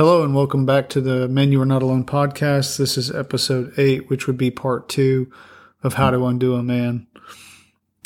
[0.00, 2.78] Hello and welcome back to the Men You Are Not Alone podcast.
[2.78, 5.30] This is episode eight, which would be part two
[5.82, 7.06] of How to Undo a Man.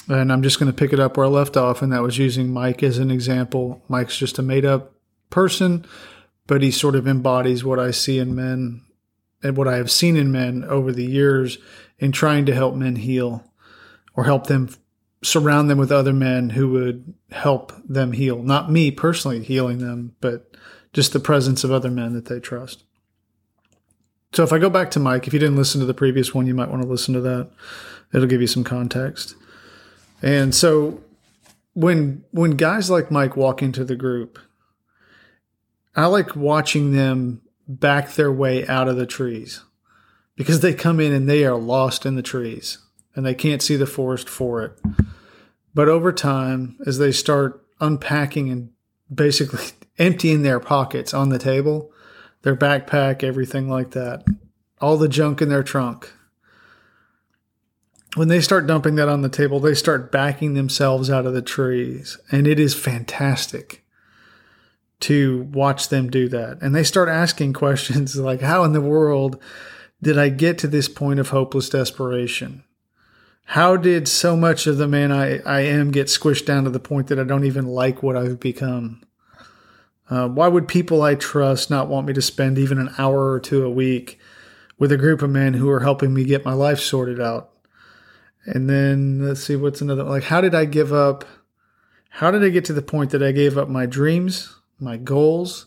[0.08, 2.18] And I'm just going to pick it up where I left off, and that was
[2.18, 3.84] using Mike as an example.
[3.86, 4.96] Mike's just a made up
[5.30, 5.86] person,
[6.48, 8.82] but he sort of embodies what I see in men
[9.44, 11.58] and what I have seen in men over the years
[12.00, 13.52] in trying to help men heal
[14.16, 14.68] or help them
[15.22, 18.42] surround them with other men who would help them heal.
[18.42, 20.56] Not me personally healing them, but
[20.94, 22.84] just the presence of other men that they trust.
[24.32, 26.46] So if I go back to Mike, if you didn't listen to the previous one,
[26.46, 27.50] you might want to listen to that.
[28.12, 29.34] It'll give you some context.
[30.22, 31.00] And so
[31.74, 34.38] when when guys like Mike walk into the group,
[35.94, 39.62] I like watching them back their way out of the trees
[40.36, 42.78] because they come in and they are lost in the trees
[43.14, 44.80] and they can't see the forest for it.
[45.74, 48.70] But over time, as they start unpacking and
[49.12, 49.66] basically
[49.98, 51.92] emptying their pockets on the table,
[52.42, 54.24] their backpack, everything like that,
[54.80, 56.12] all the junk in their trunk.
[58.14, 61.42] When they start dumping that on the table, they start backing themselves out of the
[61.42, 62.18] trees.
[62.30, 63.84] And it is fantastic
[65.00, 66.58] to watch them do that.
[66.62, 69.40] And they start asking questions like, How in the world
[70.02, 72.62] did I get to this point of hopeless desperation?
[73.46, 76.80] How did so much of the man I, I am get squished down to the
[76.80, 79.03] point that I don't even like what I've become?
[80.10, 83.40] Uh, why would people I trust not want me to spend even an hour or
[83.40, 84.18] two a week
[84.78, 87.50] with a group of men who are helping me get my life sorted out?
[88.44, 91.24] And then let's see what's another like how did I give up
[92.10, 95.66] how did I get to the point that I gave up my dreams, my goals,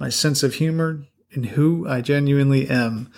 [0.00, 3.12] my sense of humor, and who I genuinely am?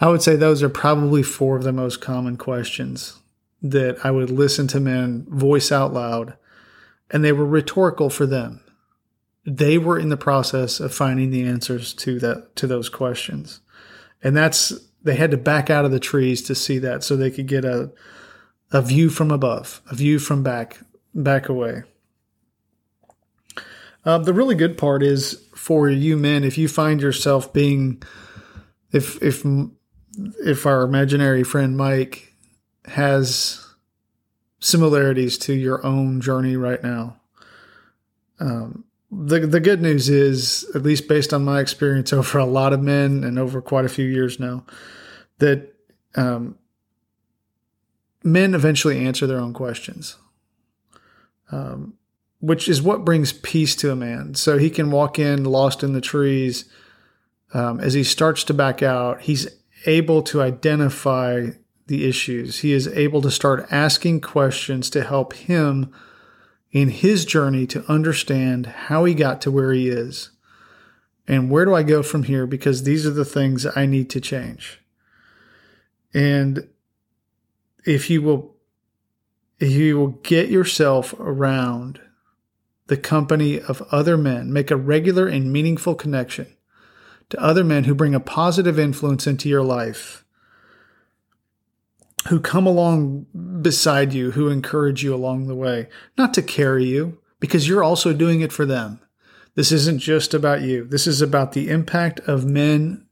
[0.00, 3.18] I would say those are probably four of the most common questions
[3.62, 6.34] that I would listen to men voice out loud,
[7.10, 8.63] and they were rhetorical for them
[9.46, 13.60] they were in the process of finding the answers to that to those questions.
[14.22, 17.30] And that's they had to back out of the trees to see that so they
[17.30, 17.92] could get a
[18.72, 20.78] a view from above a view from back
[21.14, 21.82] back away.
[24.04, 28.02] Uh, the really good part is for you men if you find yourself being
[28.92, 29.44] if if
[30.44, 32.34] if our imaginary friend mike
[32.84, 33.66] has
[34.60, 37.18] similarities to your own journey right now
[38.40, 38.84] um,
[39.16, 42.80] the the good news is, at least based on my experience over a lot of
[42.80, 44.64] men and over quite a few years now,
[45.38, 45.74] that
[46.16, 46.58] um,
[48.22, 50.16] men eventually answer their own questions,
[51.52, 51.94] um,
[52.40, 54.34] which is what brings peace to a man.
[54.34, 56.64] So he can walk in lost in the trees.
[57.52, 59.46] Um, as he starts to back out, he's
[59.86, 61.50] able to identify
[61.86, 62.60] the issues.
[62.60, 65.92] He is able to start asking questions to help him
[66.74, 70.30] in his journey to understand how he got to where he is
[71.26, 74.20] and where do I go from here because these are the things I need to
[74.20, 74.80] change.
[76.12, 76.68] And
[77.86, 78.52] if you will
[79.60, 82.00] if you will get yourself around
[82.88, 86.56] the company of other men, make a regular and meaningful connection
[87.30, 90.23] to other men who bring a positive influence into your life
[92.28, 93.26] who come along
[93.60, 98.12] beside you, who encourage you along the way, not to carry you, because you're also
[98.12, 99.00] doing it for them.
[99.54, 100.84] This isn't just about you.
[100.84, 103.06] This is about the impact of men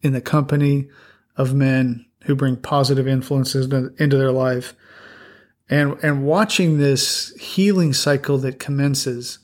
[0.00, 0.88] in the company
[1.36, 3.66] of men who bring positive influences
[3.98, 4.74] into their life.
[5.68, 9.38] And, and watching this healing cycle that commences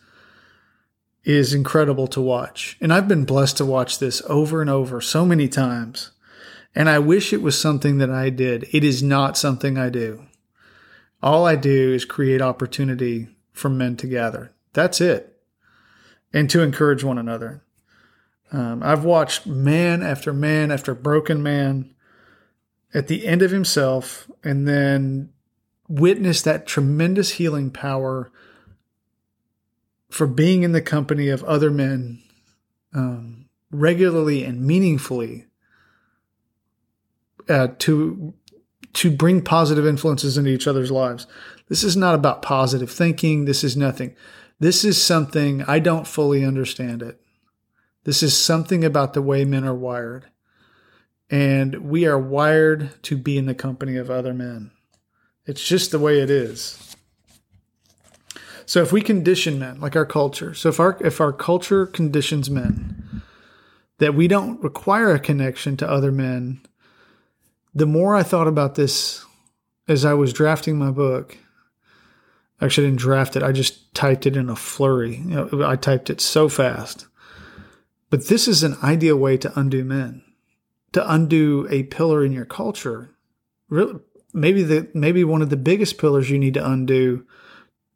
[1.25, 2.77] is incredible to watch.
[2.81, 6.13] And I've been blessed to watch this over and over so many times.
[6.75, 8.69] And I wish it was something that I did.
[8.73, 10.27] It is not something I do.
[11.23, 14.53] All I do is create opportunity for men to gather.
[14.73, 15.37] That's it.
[16.33, 17.63] And to encourage one another.
[18.53, 21.95] Um, I've watched man after man after broken man
[22.93, 25.31] at the end of himself and then
[25.89, 28.31] witness that tremendous healing power
[30.09, 32.21] for being in the company of other men
[32.93, 35.47] um, regularly and meaningfully
[37.48, 38.34] uh, to
[38.92, 41.27] to bring positive influences into each other's lives.
[41.69, 43.45] This is not about positive thinking.
[43.45, 44.16] This is nothing.
[44.59, 47.21] This is something I don't fully understand it.
[48.04, 50.27] This is something about the way men are wired.
[51.31, 54.72] And we are wired to be in the company of other men.
[55.47, 56.97] It's just the way it is.
[58.66, 62.51] So if we condition men like our culture, so if our if our culture conditions
[62.51, 63.22] men
[63.98, 66.60] that we don't require a connection to other men
[67.75, 69.25] the more I thought about this
[69.89, 71.39] as I was drafting my book,
[72.61, 75.17] actually I didn't draft it, I just typed it in a flurry.
[75.17, 77.07] You know, I typed it so fast.
[78.09, 80.22] But this is an ideal way to undo men,
[80.93, 83.11] to undo a pillar in your culture.
[83.69, 84.01] Really,
[84.33, 87.25] maybe the maybe one of the biggest pillars you need to undo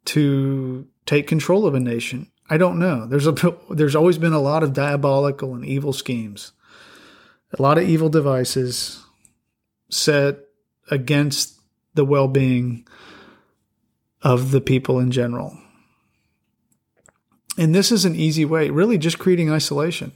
[0.06, 2.30] to take control of a nation.
[2.48, 3.06] I don't know.
[3.06, 3.34] There's a
[3.70, 6.52] there's always been a lot of diabolical and evil schemes,
[7.58, 9.03] a lot of evil devices
[9.94, 10.38] set
[10.90, 11.60] against
[11.94, 12.86] the well-being
[14.22, 15.56] of the people in general.
[17.56, 20.12] And this is an easy way, really just creating isolation.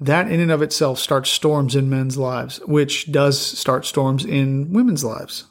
[0.00, 4.72] That in and of itself starts storms in men's lives, which does start storms in
[4.72, 5.44] women's lives.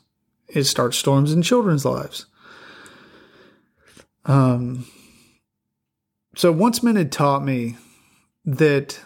[0.47, 2.25] It starts storms in children's lives.
[4.25, 4.87] Um,
[6.35, 7.77] so once men had taught me
[8.45, 8.99] that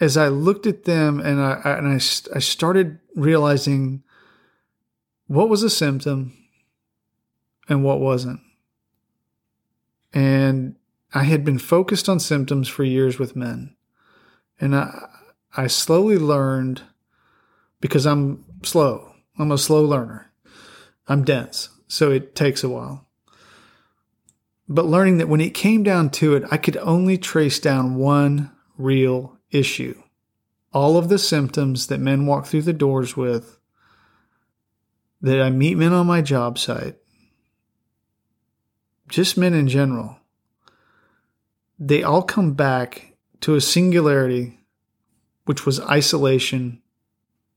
[0.00, 4.02] as I looked at them and I, and I, I started realizing
[5.26, 6.36] what was a symptom
[7.68, 8.40] and what wasn't.
[10.12, 10.76] And
[11.12, 13.74] I had been focused on symptoms for years with men.
[14.60, 15.08] And I,
[15.56, 16.82] I slowly learned
[17.80, 19.12] because I'm slow.
[19.38, 20.30] I'm a slow learner.
[21.06, 21.70] I'm dense.
[21.86, 23.06] So it takes a while.
[24.68, 28.50] But learning that when it came down to it, I could only trace down one
[28.76, 30.02] real issue.
[30.72, 33.58] All of the symptoms that men walk through the doors with,
[35.20, 36.96] that I meet men on my job site,
[39.08, 40.18] just men in general,
[41.78, 44.58] they all come back to a singularity,
[45.44, 46.82] which was isolation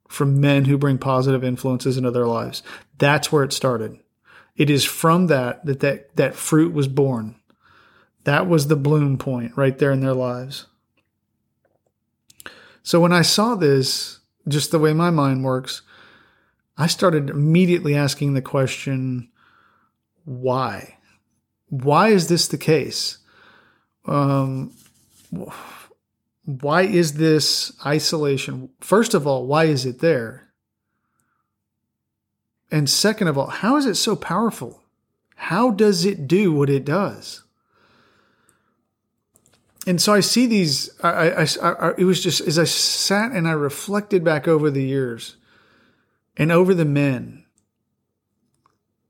[0.07, 2.63] from men who bring positive influences into their lives.
[2.97, 3.99] That's where it started.
[4.55, 7.35] It is from that that that, that fruit was born.
[8.25, 10.67] That was the bloom point right there in their lives.
[12.83, 15.81] So when I saw this, just the way my mind works,
[16.77, 19.29] I started immediately asking the question,
[20.25, 20.97] why?
[21.67, 23.19] Why is this the case?
[24.05, 24.73] Um,
[26.45, 28.69] why is this isolation?
[28.79, 30.49] First of all, why is it there?
[32.71, 34.81] And second of all, how is it so powerful?
[35.35, 37.43] How does it do what it does?
[39.87, 40.91] And so I see these.
[41.01, 44.83] I, I, I, it was just as I sat and I reflected back over the
[44.83, 45.37] years
[46.37, 47.45] and over the men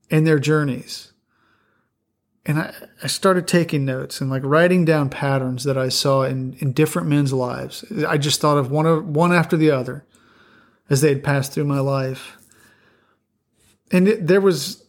[0.09, 1.11] and their journeys
[2.45, 2.73] and I,
[3.03, 7.07] I started taking notes and like writing down patterns that I saw in, in different
[7.07, 7.85] men's lives.
[8.07, 10.05] I just thought of one of one after the other
[10.89, 12.37] as they had passed through my life.
[13.91, 14.83] And it, there was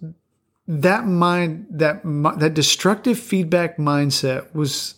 [0.66, 2.02] that mind that
[2.38, 4.94] that destructive feedback mindset was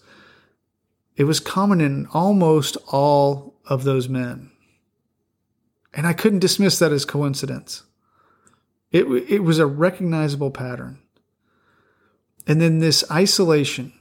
[1.17, 4.51] it was common in almost all of those men.
[5.93, 7.85] And I couldn't dismiss that as coincidence.
[8.91, 10.99] It it was a recognizable pattern.
[12.47, 13.93] And then this isolation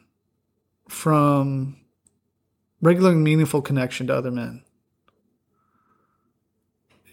[0.89, 1.77] from
[2.81, 4.63] regular and meaningful connection to other men.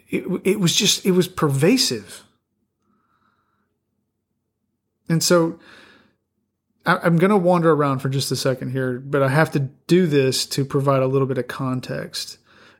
[0.08, 2.25] It, it was just, it was pervasive.
[5.08, 5.58] And so
[6.86, 9.60] I, am going to wander around for just a second here, but I have to
[9.86, 12.38] do this to provide a little bit of context.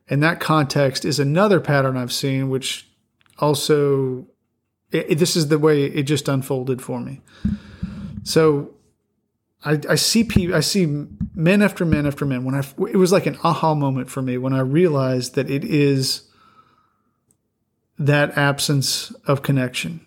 [0.09, 2.89] And that context is another pattern I've seen, which
[3.39, 4.27] also,
[4.91, 7.21] it, this is the way it just unfolded for me.
[8.25, 8.75] So
[9.65, 12.45] I, I see people, I see men after men after men.
[12.45, 15.65] When I, it was like an aha moment for me when I realized that it
[15.65, 16.23] is
[17.99, 20.07] that absence of connection,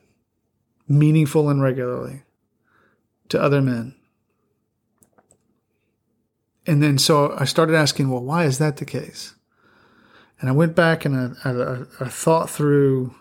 [0.87, 2.23] meaningful and regularly,
[3.29, 3.95] to other men.
[6.65, 9.35] And then so I started asking, well, why is that the case?
[10.39, 13.15] And I went back and I, I, I thought through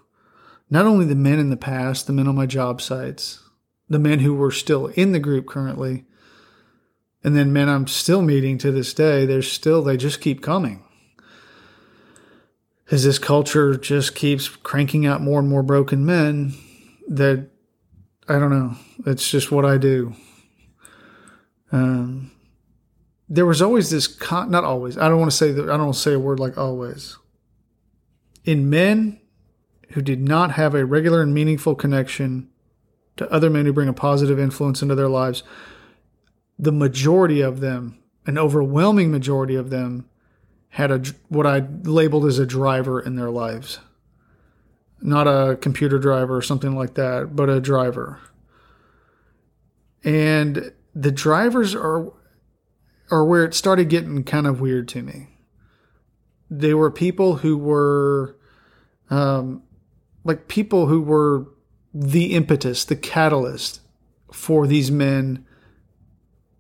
[0.71, 3.41] not only the men in the past, the men on my job sites,
[3.89, 6.05] the men who were still in the group currently.
[7.23, 10.83] And then men I'm still meeting to this day, they're still, they just keep coming.
[12.91, 16.55] As this culture just keeps cranking out more and more broken men,
[17.09, 17.52] that
[18.29, 18.77] I don't know,
[19.07, 20.15] it's just what I do.
[21.73, 22.31] Um,
[23.29, 25.87] there was always this, con- not always, I don't want to say that, I don't
[25.87, 27.17] want to say a word like always.
[28.45, 29.21] In men
[29.91, 32.49] who did not have a regular and meaningful connection
[33.17, 35.43] to other men who bring a positive influence into their lives,
[36.59, 40.09] the majority of them, an overwhelming majority of them,
[40.71, 43.79] had a what I labeled as a driver in their lives.
[45.03, 48.21] Not a computer driver or something like that, but a driver.
[50.05, 52.13] And the drivers are
[53.11, 55.37] are where it started getting kind of weird to me.
[56.51, 58.39] They were people who were
[59.11, 59.63] um,
[60.25, 61.47] like people who were
[61.93, 63.81] the impetus, the catalyst
[64.33, 65.45] for these men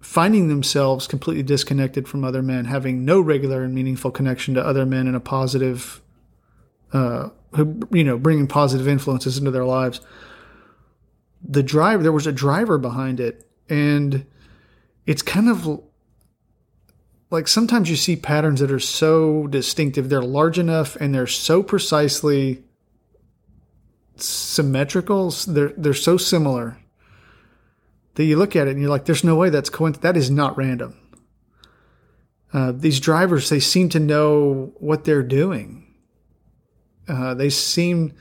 [0.00, 4.84] finding themselves completely disconnected from other men, having no regular and meaningful connection to other
[4.84, 6.02] men in a positive,
[6.92, 10.00] uh, you know, bringing positive influences into their lives.
[11.46, 14.26] The driver, there was a driver behind it, and
[15.06, 15.82] it's kind of
[17.30, 21.62] like sometimes you see patterns that are so distinctive, they're large enough and they're so
[21.62, 22.62] precisely
[24.16, 26.78] symmetrical, they're they're so similar
[28.14, 30.02] that you look at it and you're like, there's no way that's coincidence.
[30.02, 30.98] That is not random.
[32.52, 35.81] Uh, these drivers, they seem to know what they're doing.
[37.08, 38.12] Uh, they seem,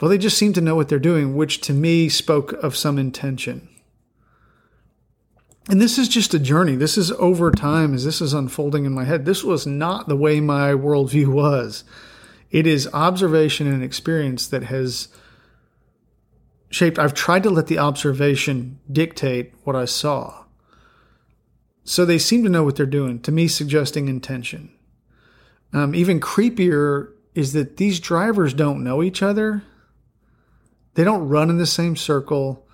[0.00, 2.98] well, they just seem to know what they're doing, which to me spoke of some
[2.98, 3.68] intention.
[5.68, 6.74] And this is just a journey.
[6.74, 9.24] This is over time as this is unfolding in my head.
[9.24, 11.84] This was not the way my worldview was.
[12.50, 15.08] It is observation and experience that has
[16.70, 16.98] shaped.
[16.98, 20.44] I've tried to let the observation dictate what I saw.
[21.84, 24.72] So they seem to know what they're doing, to me, suggesting intention.
[25.72, 29.62] Um, even creepier is that these drivers don't know each other.
[30.94, 32.66] They don't run in the same circle,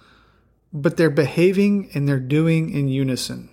[0.73, 3.51] but they're behaving and they're doing in unison.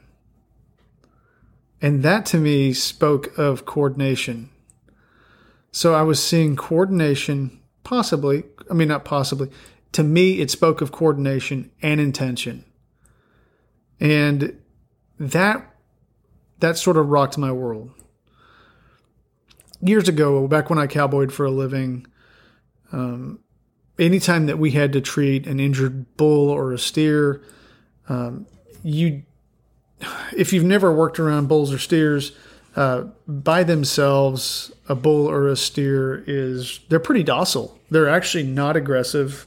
[1.82, 4.50] And that to me spoke of coordination.
[5.72, 9.50] So I was seeing coordination, possibly, I mean, not possibly,
[9.92, 12.64] to me, it spoke of coordination and intention.
[14.00, 14.60] And
[15.20, 15.70] that
[16.60, 17.92] that sort of rocked my world.
[19.86, 22.08] Years ago, back when I cowboyed for a living,
[22.92, 23.40] um,
[24.00, 27.42] anytime that we had to treat an injured bull or a steer,
[28.08, 28.46] um,
[28.84, 29.24] you,
[30.36, 32.32] if you've never worked around bulls or steers,
[32.76, 37.78] uh, by themselves, a bull or a steer is they're pretty docile.
[37.92, 39.46] They're actually not aggressive.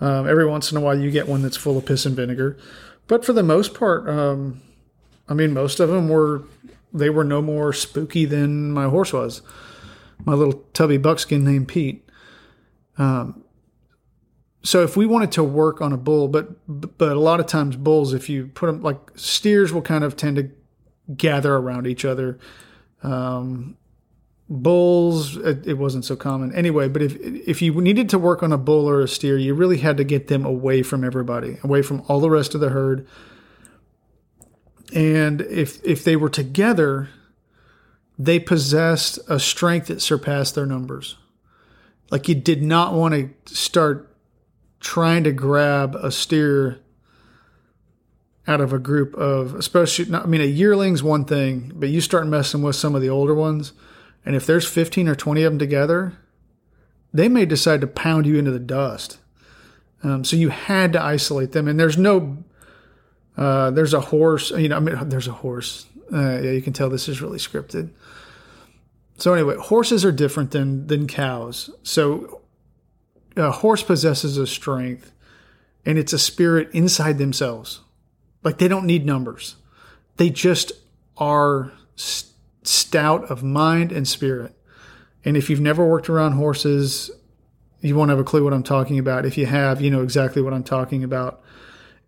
[0.00, 2.58] Um, every once in a while, you get one that's full of piss and vinegar,
[3.06, 4.60] but for the most part, um,
[5.28, 6.42] I mean, most of them were
[6.92, 9.42] they were no more spooky than my horse was.
[10.24, 12.08] My little tubby buckskin named Pete.
[12.98, 13.44] Um,
[14.62, 17.76] so if we wanted to work on a bull, but but a lot of times
[17.76, 20.50] bulls, if you put them like steers, will kind of tend to
[21.14, 22.38] gather around each other.
[23.02, 23.76] Um,
[24.48, 28.52] bulls it, it, wasn't so common anyway but if if you needed to work on
[28.52, 31.82] a bull or a steer you really had to get them away from everybody away
[31.82, 33.06] from all the rest of the herd
[34.94, 37.08] and if if they were together
[38.18, 41.16] they possessed a strength that surpassed their numbers
[42.10, 44.14] like you did not want to start
[44.80, 46.80] trying to grab a steer
[48.46, 52.00] out of a group of especially not, i mean a yearling's one thing but you
[52.00, 53.72] start messing with some of the older ones
[54.26, 56.18] and if there's 15 or 20 of them together,
[57.14, 59.18] they may decide to pound you into the dust.
[60.02, 61.68] Um, so you had to isolate them.
[61.68, 62.44] And there's no,
[63.36, 65.86] uh, there's a horse, you know, I mean, there's a horse.
[66.12, 67.90] Uh, yeah, you can tell this is really scripted.
[69.18, 71.70] So anyway, horses are different than than cows.
[71.82, 72.42] So
[73.36, 75.12] a horse possesses a strength,
[75.84, 77.80] and it's a spirit inside themselves.
[78.42, 79.56] Like they don't need numbers;
[80.16, 80.72] they just
[81.16, 82.32] are st-
[82.62, 84.52] stout of mind and spirit.
[85.24, 87.10] And if you've never worked around horses,
[87.80, 89.26] you won't have a clue what I'm talking about.
[89.26, 91.42] If you have, you know exactly what I'm talking about.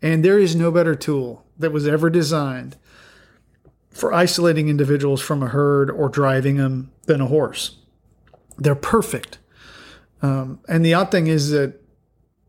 [0.01, 2.77] And there is no better tool that was ever designed
[3.99, 7.79] for isolating individuals from a herd or driving them than a horse.
[8.57, 9.39] They're perfect.
[10.23, 11.83] Um, and the odd thing is that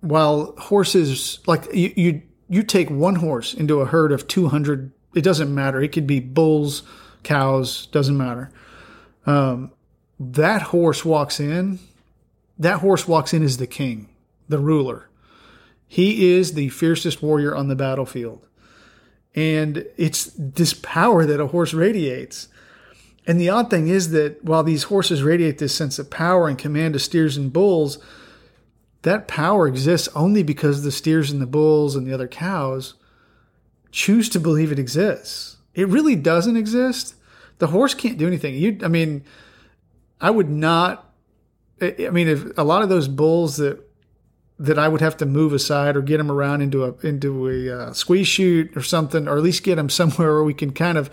[0.02, 5.24] while horses, like you, you, you take one horse into a herd of 200, it
[5.24, 5.82] doesn't matter.
[5.82, 6.84] It could be bulls,
[7.24, 8.52] cows, doesn't matter.
[9.26, 9.72] Um,
[10.20, 11.80] that horse walks in,
[12.60, 14.08] that horse walks in as the king,
[14.48, 15.10] the ruler.
[15.88, 18.46] He is the fiercest warrior on the battlefield.
[19.36, 22.48] And it's this power that a horse radiates.
[23.28, 26.58] And the odd thing is that while these horses radiate this sense of power and
[26.58, 28.00] command of steers and bulls,
[29.04, 32.96] that power exists only because the steers and the bulls and the other cows
[33.92, 35.58] choose to believe it exists.
[35.74, 37.16] It really doesn't exist.
[37.60, 38.56] The horse can't do anything.
[38.56, 39.24] You, I mean,
[40.20, 41.06] I would not.
[41.82, 43.80] I mean, if a lot of those bulls that
[44.60, 47.78] that I would have to move aside or get him around into a into a
[47.78, 50.98] uh, squeeze chute or something, or at least get him somewhere where we can kind
[50.98, 51.10] of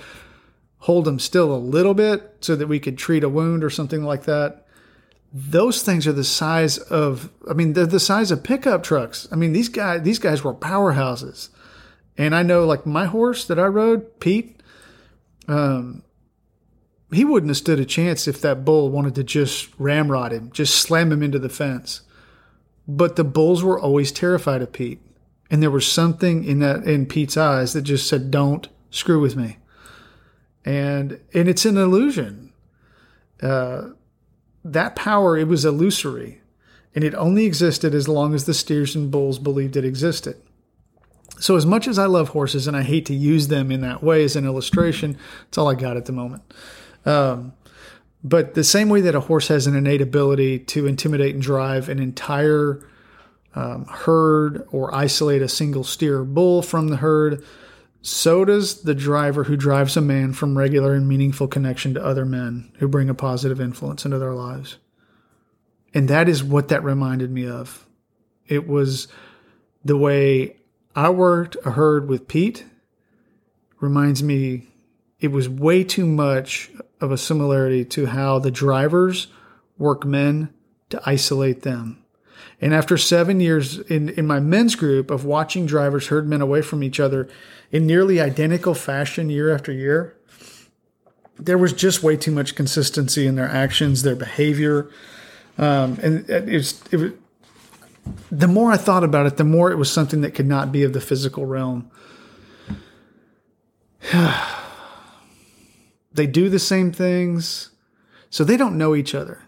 [0.79, 4.03] hold him still a little bit so that we could treat a wound or something
[4.03, 4.67] like that.
[5.33, 7.31] Those things are the size of.
[7.49, 9.29] I mean, they're the size of pickup trucks.
[9.31, 11.51] I mean, these guys these guys were powerhouses.
[12.19, 14.63] And I know, like my horse that I rode, Pete,
[15.49, 16.03] um,
[17.13, 20.77] he wouldn't have stood a chance if that bull wanted to just ramrod him, just
[20.77, 22.01] slam him into the fence.
[22.89, 25.01] But the bulls were always terrified of Pete.
[25.51, 29.37] And there was something in that in Pete's eyes that just said, Don't screw with
[29.37, 29.59] me.
[30.65, 32.53] And and it's an illusion.
[33.41, 33.91] Uh,
[34.65, 36.41] that power it was illusory,
[36.95, 40.37] and it only existed as long as the steers and bulls believed it existed.
[41.39, 44.03] So as much as I love horses and I hate to use them in that
[44.03, 46.43] way as an illustration, it's all I got at the moment.
[47.05, 47.53] Um,
[48.27, 51.89] but the same way that a horse has an innate ability to intimidate and drive
[51.89, 52.85] an entire
[53.55, 57.45] um, herd or isolate a single steer or bull from the herd,
[58.03, 62.25] so does the driver who drives a man from regular and meaningful connection to other
[62.25, 64.79] men who bring a positive influence into their lives.
[65.95, 67.87] And that is what that reminded me of.
[68.49, 69.07] It was
[69.85, 70.57] the way
[70.97, 72.65] I worked a herd with Pete,
[73.79, 74.67] reminds me
[75.21, 76.71] it was way too much
[77.01, 79.29] of a similarity to how the drivers
[79.79, 80.53] work men
[80.91, 82.03] to isolate them.
[82.61, 86.63] And after seven years in, in my men's group of watching drivers herd men away
[86.63, 87.29] from each other
[87.71, 90.17] in nearly identical fashion year after year,
[91.39, 94.91] there was just way too much consistency in their actions, their behavior.
[95.59, 97.13] Um, and it was, it was,
[98.31, 100.83] the more I thought about it, the more it was something that could not be
[100.83, 101.91] of the physical realm.
[106.17, 107.71] they do the same things.
[108.31, 109.43] So they don't know each other,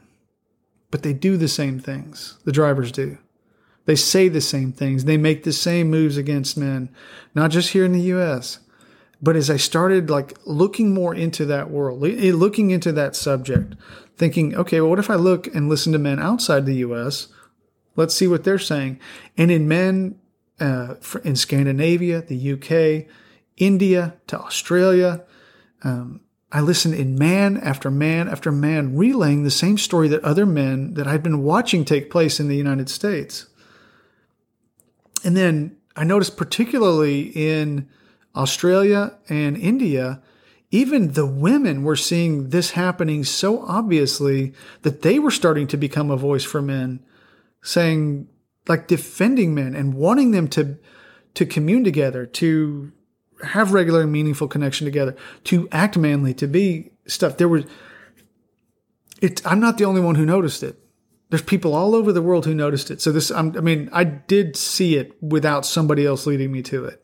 [0.91, 2.39] but they do the same things.
[2.45, 3.19] The drivers do.
[3.87, 5.05] They say the same things.
[5.05, 6.91] They make the same moves against men,
[7.35, 8.61] not just here in the US.
[9.21, 13.75] But as I started like looking more into that world, looking into that subject,
[14.17, 17.29] thinking, okay, well, what if I look and listen to men outside the US?
[17.97, 19.01] Let's see what they're saying.
[19.37, 20.21] And in men
[20.61, 20.95] uh,
[21.25, 23.07] in Scandinavia, the UK,
[23.57, 25.25] India to Australia,
[25.83, 26.21] um,
[26.51, 30.95] I listened in man after man after man relaying the same story that other men
[30.95, 33.47] that I'd been watching take place in the United States.
[35.25, 37.89] And then I noticed, particularly in
[38.35, 40.23] Australia and India,
[40.71, 46.11] even the women were seeing this happening so obviously that they were starting to become
[46.11, 47.01] a voice for men,
[47.63, 48.29] saying,
[48.67, 50.79] like defending men and wanting them to
[51.35, 52.93] to commune together, to
[53.43, 57.37] have regular and meaningful connection together, to act manly, to be stuff.
[57.37, 57.65] There was,
[59.21, 60.79] it, I'm not the only one who noticed it.
[61.31, 63.03] There's people all over the world who noticed it.
[63.03, 66.87] So this, I'm, I mean, I did see it without somebody else leading me to
[66.87, 67.03] it.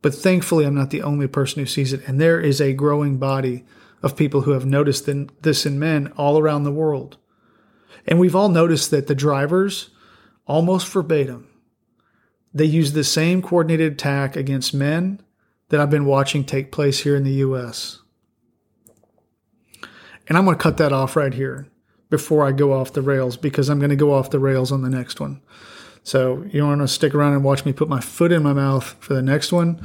[0.00, 2.06] But thankfully, I'm not the only person who sees it.
[2.08, 3.64] And there is a growing body
[4.02, 5.08] of people who have noticed
[5.42, 7.18] this in men all around the world.
[8.06, 9.90] And we've all noticed that the drivers,
[10.46, 11.48] almost verbatim,
[12.54, 15.20] they use the same coordinated attack against men
[15.68, 18.00] that I've been watching take place here in the US.
[20.28, 21.66] And I'm going to cut that off right here
[22.10, 24.82] before I go off the rails because I'm going to go off the rails on
[24.82, 25.40] the next one.
[26.04, 28.96] So you want to stick around and watch me put my foot in my mouth
[29.00, 29.80] for the next one.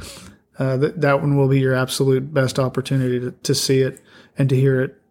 [0.60, 4.02] Uh, th- that one will be your absolute best opportunity to, to see it
[4.38, 5.02] and to hear it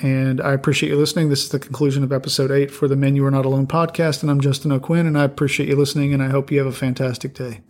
[0.00, 1.28] and I appreciate you listening.
[1.28, 4.22] This is the conclusion of episode eight for the Men You Are Not Alone podcast.
[4.22, 6.72] And I'm Justin O'Quinn, and I appreciate you listening, and I hope you have a
[6.72, 7.60] fantastic day.